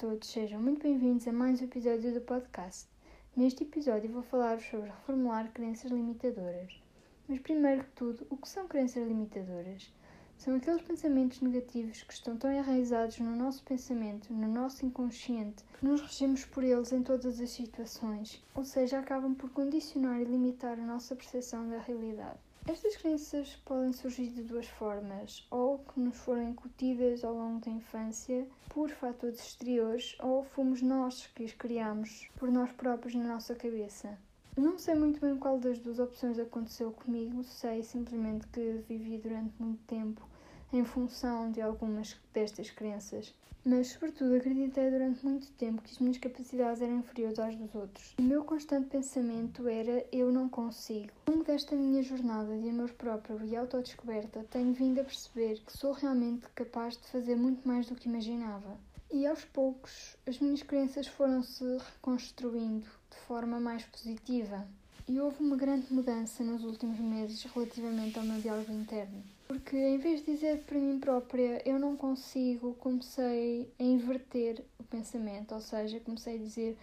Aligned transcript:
todos, 0.00 0.30
sejam 0.30 0.58
muito 0.62 0.82
bem-vindos 0.82 1.28
a 1.28 1.32
mais 1.32 1.60
um 1.60 1.64
episódio 1.64 2.14
do 2.14 2.22
podcast. 2.22 2.88
Neste 3.36 3.64
episódio 3.64 4.10
vou 4.10 4.22
falar 4.22 4.58
sobre 4.58 4.88
reformular 4.88 5.52
crenças 5.52 5.90
limitadoras. 5.90 6.80
Mas 7.28 7.38
primeiro 7.40 7.84
que 7.84 7.90
tudo, 7.90 8.26
o 8.30 8.36
que 8.38 8.48
são 8.48 8.66
crenças 8.66 9.06
limitadoras? 9.06 9.92
São 10.38 10.56
aqueles 10.56 10.80
pensamentos 10.80 11.42
negativos 11.42 12.02
que 12.02 12.14
estão 12.14 12.34
tão 12.38 12.50
enraizados 12.50 13.18
no 13.18 13.36
nosso 13.36 13.62
pensamento, 13.62 14.32
no 14.32 14.48
nosso 14.48 14.86
inconsciente, 14.86 15.62
que 15.78 15.84
nos 15.84 16.00
regemos 16.00 16.46
por 16.46 16.64
eles 16.64 16.92
em 16.92 17.02
todas 17.02 17.38
as 17.38 17.50
situações, 17.50 18.42
ou 18.54 18.64
seja, 18.64 19.00
acabam 19.00 19.34
por 19.34 19.50
condicionar 19.50 20.18
e 20.18 20.24
limitar 20.24 20.78
a 20.78 20.86
nossa 20.86 21.14
percepção 21.14 21.68
da 21.68 21.78
realidade. 21.78 22.38
Estas 22.70 22.96
crenças 22.96 23.56
podem 23.64 23.92
surgir 23.92 24.28
de 24.28 24.44
duas 24.44 24.68
formas, 24.68 25.44
ou 25.50 25.80
que 25.80 25.98
nos 25.98 26.16
foram 26.18 26.50
incutidas 26.50 27.24
ao 27.24 27.34
longo 27.34 27.58
da 27.58 27.68
infância 27.68 28.46
por 28.68 28.88
fatores 28.90 29.40
exteriores, 29.40 30.16
ou 30.20 30.44
fomos 30.44 30.80
nós 30.80 31.26
que 31.34 31.42
as 31.42 31.52
criamos 31.52 32.28
por 32.36 32.48
nós 32.48 32.70
próprios 32.70 33.16
na 33.16 33.24
nossa 33.24 33.56
cabeça. 33.56 34.16
Não 34.56 34.78
sei 34.78 34.94
muito 34.94 35.20
bem 35.20 35.36
qual 35.36 35.58
das 35.58 35.80
duas 35.80 35.98
opções 35.98 36.38
aconteceu 36.38 36.92
comigo, 36.92 37.42
sei 37.42 37.82
simplesmente 37.82 38.46
que 38.46 38.84
vivi 38.88 39.18
durante 39.18 39.52
muito 39.60 39.82
tempo 39.88 40.29
em 40.72 40.84
função 40.84 41.50
de 41.50 41.60
algumas 41.60 42.16
destas 42.32 42.70
crenças 42.70 43.34
mas 43.64 43.88
sobretudo 43.88 44.36
acreditei 44.36 44.90
durante 44.90 45.24
muito 45.24 45.50
tempo 45.52 45.82
que 45.82 45.92
as 45.92 45.98
minhas 45.98 46.18
capacidades 46.18 46.80
eram 46.80 46.98
inferiores 46.98 47.38
às 47.38 47.56
dos 47.56 47.74
outros. 47.74 48.14
O 48.18 48.22
meu 48.22 48.42
constante 48.42 48.88
pensamento 48.88 49.68
era 49.68 50.04
eu 50.10 50.32
não 50.32 50.48
consigo. 50.48 51.10
Ao 51.26 51.34
longo 51.34 51.44
desta 51.44 51.76
minha 51.76 52.02
jornada 52.02 52.56
de 52.58 52.70
amor 52.70 52.90
próprio 52.92 53.44
e 53.44 53.54
autodescoberta, 53.54 54.46
tenho 54.50 54.72
vindo 54.72 55.00
a 55.00 55.04
perceber 55.04 55.60
que 55.60 55.76
sou 55.76 55.92
realmente 55.92 56.46
capaz 56.54 56.96
de 56.96 57.06
fazer 57.08 57.36
muito 57.36 57.66
mais 57.66 57.86
do 57.86 57.94
que 57.94 58.08
imaginava. 58.08 58.78
E 59.12 59.26
aos 59.26 59.44
poucos, 59.44 60.16
as 60.26 60.38
minhas 60.38 60.62
crenças 60.62 61.06
foram-se 61.06 61.64
reconstruindo 61.94 62.86
de 63.10 63.16
forma 63.26 63.58
mais 63.60 63.84
positiva. 63.84 64.66
E 65.06 65.20
houve 65.20 65.42
uma 65.42 65.56
grande 65.56 65.92
mudança 65.92 66.44
nos 66.44 66.62
últimos 66.62 66.98
meses 67.00 67.42
relativamente 67.42 68.18
ao 68.18 68.24
meu 68.24 68.40
diálogo 68.40 68.72
interno. 68.72 69.22
Porque 69.50 69.76
em 69.76 69.98
vez 69.98 70.20
de 70.20 70.30
dizer 70.30 70.62
para 70.62 70.78
mim 70.78 71.00
própria 71.00 71.60
eu 71.68 71.76
não 71.76 71.96
consigo, 71.96 72.72
comecei 72.74 73.68
a 73.80 73.82
inverter 73.82 74.64
o 74.78 74.84
pensamento, 74.84 75.52
ou 75.52 75.60
seja, 75.60 75.98
comecei 75.98 76.36
a 76.36 76.38
dizer 76.38 76.78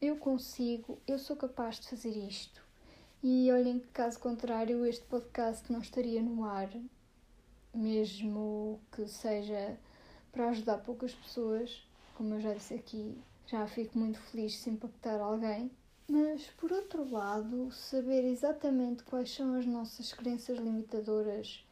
eu 0.00 0.16
consigo, 0.16 1.00
eu 1.04 1.18
sou 1.18 1.34
capaz 1.34 1.80
de 1.80 1.88
fazer 1.88 2.16
isto. 2.16 2.62
E 3.24 3.50
olhem 3.50 3.80
que 3.80 3.88
caso 3.88 4.20
contrário 4.20 4.86
este 4.86 5.04
podcast 5.06 5.72
não 5.72 5.80
estaria 5.80 6.22
no 6.22 6.44
ar, 6.44 6.70
mesmo 7.74 8.78
que 8.92 9.04
seja 9.08 9.76
para 10.30 10.50
ajudar 10.50 10.78
poucas 10.78 11.12
pessoas, 11.12 11.84
como 12.14 12.34
eu 12.34 12.40
já 12.40 12.54
disse 12.54 12.74
aqui, 12.74 13.18
já 13.48 13.66
fico 13.66 13.98
muito 13.98 14.20
feliz 14.20 14.60
se 14.60 14.70
impactar 14.70 15.20
alguém. 15.20 15.72
Mas 16.08 16.46
por 16.56 16.70
outro 16.70 17.02
lado, 17.10 17.72
saber 17.72 18.24
exatamente 18.24 19.02
quais 19.02 19.28
são 19.28 19.56
as 19.56 19.66
nossas 19.66 20.12
crenças 20.12 20.56
limitadoras 20.56 21.64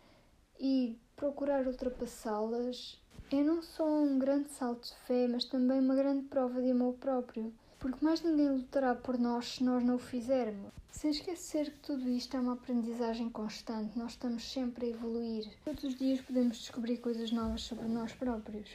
e 0.61 0.99
procurar 1.17 1.67
ultrapassá-las 1.67 3.01
é 3.33 3.43
não 3.43 3.63
só 3.63 3.87
um 3.87 4.19
grande 4.19 4.51
salto 4.51 4.89
de 4.89 4.95
fé, 5.07 5.27
mas 5.27 5.45
também 5.45 5.81
uma 5.81 5.95
grande 5.95 6.27
prova 6.27 6.61
de 6.61 6.71
amor 6.71 6.95
próprio, 6.95 7.53
porque 7.79 8.05
mais 8.05 8.21
ninguém 8.23 8.51
lutará 8.51 8.95
por 8.95 9.19
nós 9.19 9.55
se 9.55 9.65
nós 9.65 9.83
não 9.83 9.95
o 9.95 9.99
fizermos. 9.99 10.71
Sem 10.91 11.13
esquecer 11.13 11.71
que 11.71 11.79
tudo 11.79 12.09
isto 12.09 12.37
é 12.37 12.41
uma 12.41 12.53
aprendizagem 12.53 13.31
constante, 13.31 13.99
nós 13.99 14.13
estamos 14.13 14.53
sempre 14.53 14.87
a 14.87 14.89
evoluir. 14.91 15.49
Todos 15.65 15.85
os 15.85 15.95
dias 15.95 16.21
podemos 16.21 16.59
descobrir 16.59 16.99
coisas 16.99 17.31
novas 17.31 17.63
sobre 17.63 17.87
nós 17.87 18.13
próprios. 18.13 18.69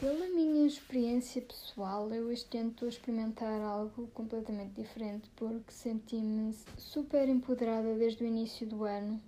Pela 0.00 0.26
minha 0.30 0.66
experiência 0.66 1.40
pessoal, 1.42 2.12
eu 2.12 2.32
este 2.32 2.58
ano 2.58 2.70
estou 2.70 2.86
a 2.86 2.88
experimentar 2.88 3.60
algo 3.60 4.08
completamente 4.08 4.72
diferente 4.72 5.30
porque 5.36 5.70
senti-me 5.70 6.56
super 6.76 7.28
empoderada 7.28 7.94
desde 7.94 8.24
o 8.24 8.26
início 8.26 8.66
do 8.66 8.84
ano 8.84 9.20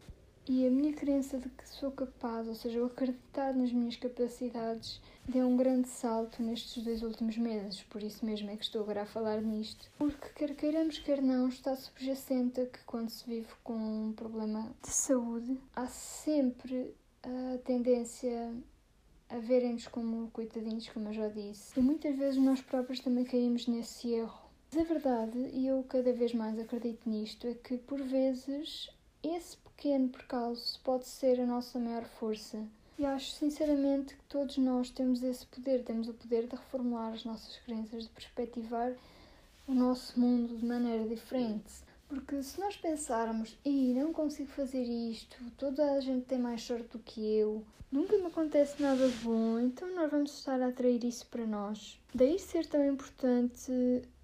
e 0.46 0.66
a 0.66 0.70
minha 0.70 0.92
crença 0.92 1.38
de 1.38 1.48
que 1.48 1.68
sou 1.68 1.90
capaz, 1.90 2.46
ou 2.46 2.54
seja, 2.54 2.78
eu 2.78 2.86
acreditar 2.86 3.54
nas 3.54 3.72
minhas 3.72 3.96
capacidades, 3.96 5.00
deu 5.26 5.46
um 5.46 5.56
grande 5.56 5.88
salto 5.88 6.42
nestes 6.42 6.82
dois 6.82 7.02
últimos 7.02 7.38
meses. 7.38 7.82
Por 7.84 8.02
isso 8.02 8.24
mesmo 8.26 8.50
é 8.50 8.56
que 8.56 8.64
estou 8.64 8.82
agora 8.82 9.02
a 9.02 9.06
falar 9.06 9.40
nisto. 9.40 9.90
Porque, 9.96 10.28
quer 10.34 10.54
queiramos, 10.54 10.98
quer 10.98 11.22
não, 11.22 11.48
está 11.48 11.74
subjacente 11.74 12.60
a 12.60 12.66
que 12.66 12.82
quando 12.84 13.08
se 13.08 13.26
vive 13.26 13.48
com 13.62 13.74
um 13.74 14.12
problema 14.12 14.70
de 14.82 14.90
saúde, 14.90 15.58
há 15.74 15.86
sempre 15.86 16.94
a 17.22 17.58
tendência 17.64 18.52
a 19.30 19.38
verem-nos 19.38 19.88
como 19.88 20.30
coitadinhos, 20.30 20.88
como 20.90 21.08
eu 21.08 21.14
já 21.14 21.28
disse. 21.28 21.78
E 21.78 21.82
muitas 21.82 22.14
vezes 22.16 22.40
nós 22.40 22.60
próprios 22.60 23.00
também 23.00 23.24
caímos 23.24 23.66
nesse 23.66 24.12
erro. 24.12 24.44
Mas 24.70 24.80
a 24.80 24.92
verdade, 24.92 25.38
e 25.52 25.66
eu 25.66 25.82
cada 25.84 26.12
vez 26.12 26.34
mais 26.34 26.58
acredito 26.58 27.08
nisto, 27.08 27.46
é 27.46 27.54
que 27.54 27.78
por 27.78 28.00
vezes 28.02 28.90
esse 29.28 29.56
pequeno 29.56 30.08
percalço 30.08 30.80
pode 30.82 31.06
ser 31.06 31.40
a 31.40 31.46
nossa 31.46 31.78
maior 31.78 32.04
força. 32.04 32.64
E 32.98 33.04
acho 33.04 33.32
sinceramente 33.32 34.14
que 34.14 34.22
todos 34.28 34.56
nós 34.56 34.90
temos 34.90 35.22
esse 35.22 35.44
poder, 35.46 35.82
temos 35.82 36.08
o 36.08 36.14
poder 36.14 36.46
de 36.46 36.54
reformular 36.54 37.12
as 37.12 37.24
nossas 37.24 37.56
crenças, 37.64 38.04
de 38.04 38.10
perspectivar 38.10 38.92
o 39.66 39.74
nosso 39.74 40.18
mundo 40.18 40.56
de 40.56 40.64
maneira 40.64 41.08
diferente. 41.08 41.82
Porque 42.08 42.42
se 42.42 42.60
nós 42.60 42.76
pensarmos, 42.76 43.56
e 43.64 43.92
não 43.94 44.12
consigo 44.12 44.48
fazer 44.50 44.84
isto, 44.84 45.36
toda 45.56 45.94
a 45.94 46.00
gente 46.00 46.26
tem 46.26 46.38
mais 46.38 46.62
sorte 46.62 46.88
do 46.92 46.98
que 47.00 47.20
eu, 47.20 47.64
nunca 47.90 48.16
me 48.16 48.26
acontece 48.26 48.80
nada 48.80 49.08
bom, 49.22 49.58
então 49.58 49.92
nós 49.94 50.10
vamos 50.10 50.32
estar 50.38 50.60
a 50.60 50.68
atrair 50.68 51.02
isso 51.04 51.26
para 51.26 51.46
nós. 51.46 51.98
Daí 52.14 52.38
ser 52.38 52.66
tão 52.66 52.86
importante 52.86 53.72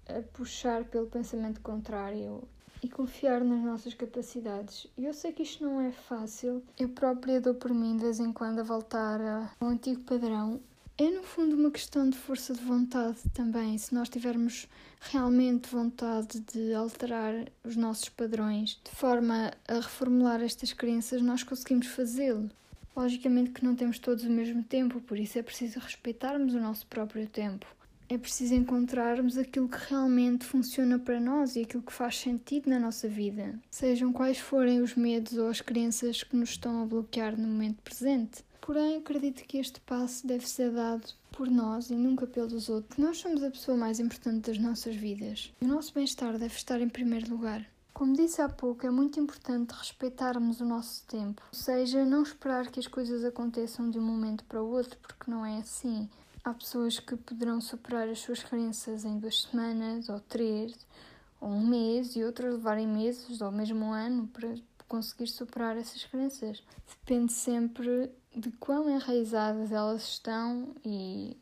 a 0.07 0.21
puxar 0.33 0.85
pelo 0.85 1.07
pensamento 1.07 1.59
contrário 1.61 2.41
e 2.81 2.89
confiar 2.89 3.43
nas 3.43 3.63
nossas 3.63 3.93
capacidades. 3.93 4.87
Eu 4.97 5.13
sei 5.13 5.31
que 5.31 5.43
isto 5.43 5.63
não 5.63 5.79
é 5.79 5.91
fácil. 5.91 6.63
Eu 6.79 6.89
própria 6.89 7.39
dou 7.39 7.53
por 7.53 7.73
mim 7.73 7.95
de 7.95 8.03
vez 8.03 8.19
em 8.19 8.33
quando 8.33 8.59
a 8.59 8.63
voltar 8.63 9.19
ao 9.59 9.67
antigo 9.67 10.01
padrão. 10.01 10.59
É 10.97 11.09
no 11.09 11.23
fundo 11.23 11.55
uma 11.55 11.71
questão 11.71 12.09
de 12.09 12.17
força 12.17 12.53
de 12.53 12.61
vontade 12.61 13.17
também. 13.33 13.77
Se 13.77 13.93
nós 13.93 14.09
tivermos 14.09 14.67
realmente 14.99 15.69
vontade 15.69 16.39
de 16.41 16.73
alterar 16.73 17.33
os 17.63 17.75
nossos 17.75 18.09
padrões 18.09 18.79
de 18.83 18.91
forma 18.91 19.51
a 19.67 19.75
reformular 19.75 20.41
estas 20.41 20.73
crenças, 20.73 21.21
nós 21.21 21.43
conseguimos 21.43 21.87
fazê-lo. 21.87 22.49
Logicamente 22.95 23.51
que 23.51 23.63
não 23.63 23.75
temos 23.75 23.97
todos 23.99 24.25
o 24.25 24.29
mesmo 24.29 24.63
tempo, 24.63 24.99
por 25.01 25.17
isso 25.17 25.39
é 25.39 25.43
preciso 25.43 25.79
respeitarmos 25.79 26.53
o 26.53 26.59
nosso 26.59 26.85
próprio 26.87 27.25
tempo 27.27 27.65
é 28.11 28.17
preciso 28.17 28.53
encontrarmos 28.53 29.37
aquilo 29.37 29.69
que 29.69 29.77
realmente 29.89 30.43
funciona 30.43 30.99
para 30.99 31.17
nós 31.17 31.55
e 31.55 31.61
aquilo 31.61 31.81
que 31.81 31.93
faz 31.93 32.19
sentido 32.19 32.69
na 32.69 32.77
nossa 32.77 33.07
vida, 33.07 33.57
sejam 33.69 34.11
quais 34.11 34.37
forem 34.37 34.81
os 34.81 34.95
medos 34.95 35.37
ou 35.37 35.47
as 35.47 35.61
crenças 35.61 36.21
que 36.21 36.35
nos 36.35 36.49
estão 36.49 36.81
a 36.81 36.85
bloquear 36.85 37.39
no 37.39 37.47
momento 37.47 37.81
presente. 37.81 38.43
Porém, 38.59 38.97
acredito 38.97 39.45
que 39.45 39.57
este 39.57 39.79
passo 39.79 40.27
deve 40.27 40.45
ser 40.45 40.71
dado 40.71 41.07
por 41.31 41.49
nós 41.49 41.89
e 41.89 41.95
nunca 41.95 42.27
pelos 42.27 42.67
outros. 42.67 42.97
Nós 42.97 43.17
somos 43.17 43.41
a 43.43 43.49
pessoa 43.49 43.77
mais 43.77 43.97
importante 43.97 44.47
das 44.47 44.57
nossas 44.57 44.93
vidas 44.93 45.53
e 45.61 45.63
o 45.63 45.67
nosso 45.69 45.93
bem-estar 45.93 46.37
deve 46.37 46.53
estar 46.53 46.81
em 46.81 46.89
primeiro 46.89 47.29
lugar. 47.29 47.65
Como 47.93 48.13
disse 48.13 48.41
há 48.41 48.49
pouco, 48.49 48.85
é 48.85 48.89
muito 48.89 49.21
importante 49.21 49.71
respeitarmos 49.71 50.59
o 50.59 50.65
nosso 50.65 51.05
tempo, 51.05 51.41
ou 51.53 51.57
seja, 51.57 52.03
não 52.03 52.23
esperar 52.23 52.71
que 52.71 52.79
as 52.79 52.87
coisas 52.87 53.23
aconteçam 53.23 53.89
de 53.89 53.99
um 53.99 54.01
momento 54.01 54.43
para 54.45 54.61
o 54.61 54.69
outro, 54.69 54.97
porque 55.01 55.29
não 55.29 55.45
é 55.45 55.59
assim. 55.59 56.09
Há 56.43 56.55
pessoas 56.55 56.99
que 56.99 57.15
poderão 57.15 57.61
superar 57.61 58.09
as 58.09 58.17
suas 58.17 58.41
crenças 58.41 59.05
em 59.05 59.19
duas 59.19 59.43
semanas, 59.43 60.09
ou 60.09 60.19
três, 60.19 60.75
ou 61.39 61.49
um 61.49 61.67
mês, 61.67 62.15
e 62.15 62.23
outras 62.23 62.55
levarem 62.55 62.87
meses 62.87 63.41
ou 63.41 63.51
mesmo 63.51 63.85
um 63.85 63.93
ano 63.93 64.27
para 64.27 64.55
conseguir 64.87 65.27
superar 65.27 65.77
essas 65.77 66.03
crenças. 66.03 66.63
Depende 66.89 67.31
sempre 67.31 68.11
de 68.35 68.51
quão 68.53 68.89
enraizadas 68.89 69.71
elas 69.71 70.01
estão 70.01 70.73
e 70.83 71.37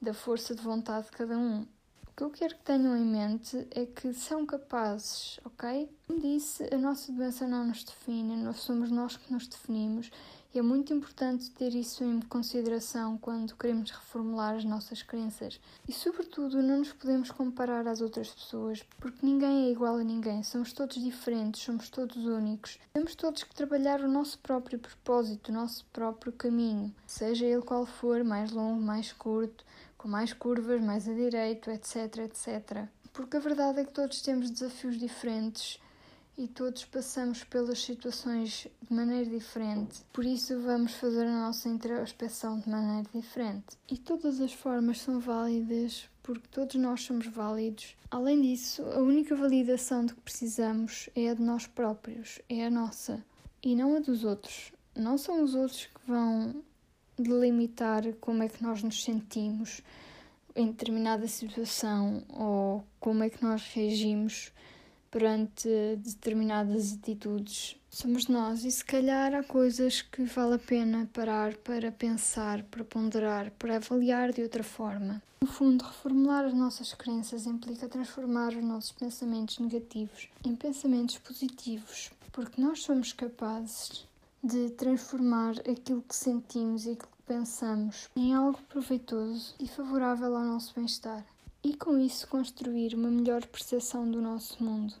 da 0.00 0.12
força 0.12 0.56
de 0.56 0.62
vontade 0.62 1.06
de 1.06 1.12
cada 1.12 1.38
um. 1.38 1.64
O 2.12 2.14
que 2.14 2.24
eu 2.24 2.30
quero 2.30 2.56
que 2.56 2.64
tenham 2.64 2.94
em 2.94 3.06
mente 3.06 3.66
é 3.70 3.86
que 3.86 4.12
são 4.12 4.44
capazes, 4.44 5.40
ok? 5.46 5.88
Como 6.06 6.20
disse, 6.20 6.68
a 6.70 6.76
nossa 6.76 7.10
doença 7.10 7.48
não 7.48 7.66
nos 7.66 7.82
define, 7.84 8.36
nós 8.36 8.58
somos 8.58 8.90
nós 8.90 9.16
que 9.16 9.32
nos 9.32 9.48
definimos 9.48 10.10
e 10.54 10.58
é 10.58 10.62
muito 10.62 10.92
importante 10.92 11.50
ter 11.52 11.74
isso 11.74 12.04
em 12.04 12.20
consideração 12.20 13.16
quando 13.16 13.56
queremos 13.56 13.90
reformular 13.90 14.54
as 14.56 14.64
nossas 14.66 15.02
crenças. 15.02 15.58
E, 15.88 15.92
sobretudo, 15.94 16.62
não 16.62 16.80
nos 16.80 16.92
podemos 16.92 17.30
comparar 17.30 17.86
às 17.86 18.02
outras 18.02 18.28
pessoas, 18.28 18.82
porque 19.00 19.24
ninguém 19.24 19.68
é 19.68 19.72
igual 19.72 19.96
a 19.96 20.04
ninguém, 20.04 20.42
somos 20.42 20.74
todos 20.74 21.02
diferentes, 21.02 21.62
somos 21.62 21.88
todos 21.88 22.26
únicos. 22.26 22.78
Temos 22.92 23.14
todos 23.14 23.42
que 23.42 23.54
trabalhar 23.54 24.02
o 24.02 24.08
nosso 24.08 24.38
próprio 24.40 24.78
propósito, 24.78 25.48
o 25.48 25.54
nosso 25.54 25.86
próprio 25.86 26.32
caminho, 26.32 26.94
seja 27.06 27.46
ele 27.46 27.62
qual 27.62 27.86
for, 27.86 28.22
mais 28.22 28.52
longo, 28.52 28.82
mais 28.82 29.10
curto, 29.10 29.64
com 30.02 30.08
mais 30.08 30.32
curvas, 30.32 30.82
mais 30.82 31.08
a 31.08 31.14
direito, 31.14 31.70
etc, 31.70 32.18
etc. 32.24 32.88
Porque 33.12 33.36
a 33.36 33.40
verdade 33.40 33.80
é 33.80 33.84
que 33.84 33.92
todos 33.92 34.20
temos 34.20 34.50
desafios 34.50 34.98
diferentes 34.98 35.78
e 36.36 36.48
todos 36.48 36.84
passamos 36.84 37.44
pelas 37.44 37.80
situações 37.80 38.66
de 38.80 38.92
maneira 38.92 39.30
diferente, 39.30 40.00
por 40.12 40.24
isso 40.24 40.58
vamos 40.60 40.94
fazer 40.94 41.26
a 41.26 41.40
nossa 41.46 41.68
introspecção 41.68 42.58
de 42.58 42.68
maneira 42.68 43.08
diferente. 43.14 43.76
E 43.88 43.96
todas 43.96 44.40
as 44.40 44.52
formas 44.52 45.00
são 45.00 45.20
válidas 45.20 46.08
porque 46.20 46.48
todos 46.50 46.74
nós 46.76 47.02
somos 47.02 47.26
válidos. 47.26 47.96
Além 48.10 48.40
disso, 48.40 48.82
a 48.82 48.98
única 48.98 49.36
validação 49.36 50.04
de 50.04 50.14
que 50.14 50.20
precisamos 50.20 51.08
é 51.14 51.30
a 51.30 51.34
de 51.34 51.42
nós 51.42 51.66
próprios, 51.68 52.40
é 52.48 52.66
a 52.66 52.70
nossa 52.70 53.24
e 53.62 53.76
não 53.76 53.94
a 53.96 54.00
dos 54.00 54.24
outros. 54.24 54.72
Não 54.96 55.16
são 55.16 55.42
os 55.44 55.54
outros 55.54 55.86
que 55.86 56.00
vão 56.06 56.62
delimitar 57.18 58.04
como 58.20 58.42
é 58.42 58.48
que 58.48 58.62
nós 58.62 58.82
nos 58.82 59.02
sentimos 59.02 59.82
em 60.54 60.66
determinada 60.66 61.26
situação 61.26 62.22
ou 62.28 62.84
como 63.00 63.22
é 63.22 63.30
que 63.30 63.42
nós 63.42 63.62
reagimos 63.74 64.52
perante 65.10 65.68
determinadas 65.98 66.94
atitudes. 66.94 67.76
Somos 67.90 68.26
nós, 68.26 68.64
e 68.64 68.70
se 68.70 68.82
calhar 68.82 69.34
há 69.34 69.42
coisas 69.42 70.00
que 70.00 70.24
vale 70.24 70.54
a 70.54 70.58
pena 70.58 71.08
parar 71.12 71.54
para 71.58 71.92
pensar, 71.92 72.62
para 72.64 72.82
ponderar, 72.82 73.50
para 73.58 73.76
avaliar 73.76 74.32
de 74.32 74.42
outra 74.42 74.62
forma. 74.62 75.22
No 75.42 75.46
fundo, 75.46 75.84
reformular 75.84 76.46
as 76.46 76.54
nossas 76.54 76.94
crenças 76.94 77.46
implica 77.46 77.88
transformar 77.88 78.54
os 78.56 78.64
nossos 78.64 78.92
pensamentos 78.92 79.58
negativos 79.58 80.30
em 80.42 80.56
pensamentos 80.56 81.18
positivos, 81.18 82.10
porque 82.32 82.60
nós 82.62 82.82
somos 82.82 83.12
capazes 83.12 84.06
de 84.42 84.70
transformar 84.70 85.54
aquilo 85.60 86.02
que 86.02 86.16
sentimos 86.16 86.84
e 86.84 86.96
que 86.96 87.06
pensamos 87.24 88.10
em 88.16 88.34
algo 88.34 88.58
proveitoso 88.68 89.54
e 89.60 89.68
favorável 89.68 90.34
ao 90.36 90.42
nosso 90.42 90.74
bem-estar 90.74 91.24
e 91.62 91.76
com 91.76 91.96
isso 91.96 92.26
construir 92.26 92.92
uma 92.94 93.08
melhor 93.08 93.46
percepção 93.46 94.10
do 94.10 94.20
nosso 94.20 94.62
mundo. 94.64 94.94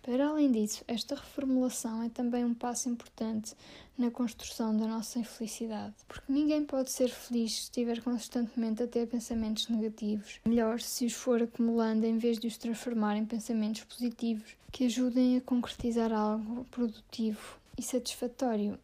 Para 0.00 0.28
além 0.28 0.50
disso, 0.50 0.82
esta 0.88 1.14
reformulação 1.14 2.02
é 2.02 2.08
também 2.08 2.42
um 2.42 2.54
passo 2.54 2.88
importante 2.88 3.54
na 3.98 4.10
construção 4.10 4.74
da 4.74 4.86
nossa 4.86 5.22
felicidade, 5.22 5.94
porque 6.08 6.32
ninguém 6.32 6.64
pode 6.64 6.90
ser 6.90 7.10
feliz 7.10 7.52
se 7.52 7.62
estiver 7.64 8.02
constantemente 8.02 8.82
a 8.82 8.88
ter 8.88 9.06
pensamentos 9.06 9.68
negativos. 9.68 10.40
Melhor 10.46 10.80
se 10.80 11.04
os 11.04 11.12
for 11.12 11.42
acumulando 11.42 12.06
em 12.06 12.16
vez 12.16 12.38
de 12.38 12.46
os 12.46 12.56
transformar 12.56 13.16
em 13.16 13.26
pensamentos 13.26 13.84
positivos 13.84 14.56
que 14.72 14.86
ajudem 14.86 15.36
a 15.36 15.42
concretizar 15.42 16.14
algo 16.14 16.64
produtivo 16.70 17.59
e 17.80 17.82
satisfatório. 17.82 18.78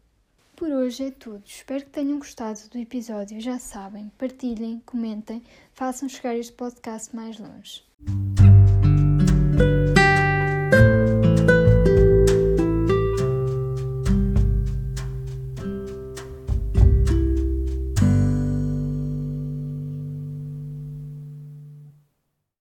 Por 0.55 0.69
hoje 0.69 1.05
é 1.05 1.11
tudo. 1.11 1.43
Espero 1.45 1.85
que 1.85 1.91
tenham 1.91 2.17
gostado 2.17 2.59
do 2.71 2.79
episódio. 2.79 3.39
Já 3.39 3.59
sabem, 3.59 4.11
partilhem, 4.17 4.81
comentem, 4.85 5.43
façam 5.71 6.09
chegar 6.09 6.35
este 6.35 6.53
podcast 6.53 7.15
mais 7.15 7.39
longe. 7.39 7.83